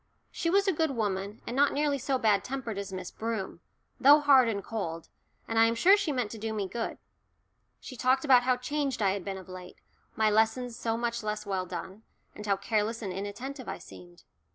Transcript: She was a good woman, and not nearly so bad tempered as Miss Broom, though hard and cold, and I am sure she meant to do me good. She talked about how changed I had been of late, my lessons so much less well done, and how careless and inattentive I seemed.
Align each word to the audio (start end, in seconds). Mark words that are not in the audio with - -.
She 0.31 0.49
was 0.49 0.67
a 0.67 0.73
good 0.73 0.89
woman, 0.89 1.43
and 1.45 1.55
not 1.55 1.73
nearly 1.73 1.99
so 1.99 2.17
bad 2.17 2.43
tempered 2.43 2.79
as 2.79 2.91
Miss 2.91 3.11
Broom, 3.11 3.59
though 3.99 4.19
hard 4.19 4.49
and 4.49 4.63
cold, 4.63 5.09
and 5.47 5.59
I 5.59 5.65
am 5.67 5.75
sure 5.75 5.95
she 5.95 6.11
meant 6.11 6.31
to 6.31 6.39
do 6.39 6.53
me 6.53 6.67
good. 6.67 6.97
She 7.79 7.95
talked 7.95 8.25
about 8.25 8.41
how 8.41 8.57
changed 8.57 9.03
I 9.03 9.11
had 9.11 9.23
been 9.23 9.37
of 9.37 9.47
late, 9.47 9.77
my 10.15 10.31
lessons 10.31 10.75
so 10.75 10.97
much 10.97 11.21
less 11.21 11.45
well 11.45 11.67
done, 11.67 12.01
and 12.33 12.47
how 12.47 12.57
careless 12.57 13.03
and 13.03 13.13
inattentive 13.13 13.69
I 13.69 13.77
seemed. 13.77 14.23